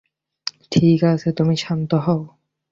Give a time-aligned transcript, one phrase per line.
[0.71, 2.21] ঠিক আছে, তুমি শান্ত হও।